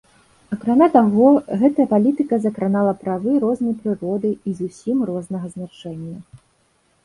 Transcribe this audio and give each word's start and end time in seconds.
Акрамя 0.55 0.87
таго, 0.95 1.27
гэтая 1.63 1.85
палітыка 1.91 2.39
закранала 2.47 2.93
правы 3.03 3.37
рознай 3.45 3.77
прыроды 3.85 4.29
і 4.51 4.57
зусім 4.65 4.97
рознага 5.15 5.47
значэння. 5.57 6.17